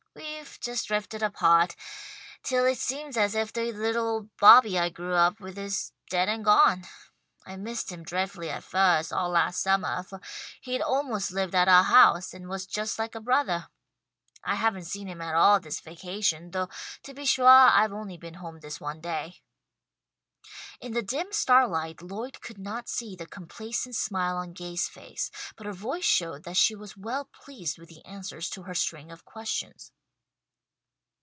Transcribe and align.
We've 0.13 0.59
just 0.59 0.87
drifted 0.89 1.23
apart, 1.23 1.75
till 2.43 2.65
it 2.65 2.77
seems 2.77 3.15
as 3.15 3.33
if 3.33 3.53
the 3.53 3.71
little 3.71 4.07
old 4.07 4.37
Bobby 4.37 4.77
I 4.77 4.89
grew 4.89 5.13
up 5.15 5.39
with 5.39 5.57
is 5.57 5.93
dead 6.09 6.27
and 6.27 6.43
gone. 6.43 6.85
I 7.45 7.55
missed 7.55 7.91
him 7.91 8.03
dreadfully 8.03 8.49
at 8.49 8.65
first, 8.65 9.13
all 9.13 9.29
last 9.29 9.61
summah, 9.61 10.03
for 10.07 10.19
he'd 10.61 10.81
almost 10.81 11.31
lived 11.31 11.55
at 11.55 11.69
our 11.69 11.83
house, 11.85 12.33
and 12.33 12.49
was 12.49 12.65
just 12.65 12.99
like 12.99 13.15
a 13.15 13.21
brothah. 13.21 13.69
I 14.43 14.55
haven't 14.55 14.83
seen 14.83 15.07
him 15.07 15.21
at 15.21 15.33
all 15.35 15.61
this 15.61 15.79
vacation, 15.79 16.51
though 16.51 16.67
to 17.03 17.13
be 17.13 17.25
suah 17.25 17.71
I've 17.73 17.93
only 17.93 18.17
been 18.17 18.35
home 18.35 18.59
this 18.59 18.81
one 18.81 18.99
day." 18.99 19.37
In 20.81 20.91
the 20.91 21.01
dim 21.03 21.31
starlight 21.31 22.01
Lloyd 22.01 22.41
could 22.41 22.59
not 22.59 22.89
see 22.89 23.15
the 23.15 23.25
complacent 23.27 23.95
smile 23.95 24.35
on 24.37 24.51
Gay's 24.51 24.89
face, 24.89 25.31
but 25.55 25.65
her 25.65 25.73
voice 25.73 26.05
showed 26.05 26.43
that 26.43 26.57
she 26.57 26.75
was 26.75 26.97
well 26.97 27.25
pleased 27.31 27.79
with 27.79 27.87
the 27.87 28.03
answers 28.03 28.49
to 28.51 28.63
her 28.63 28.75
string 28.75 29.09
of 29.11 29.23
questions. 29.23 29.93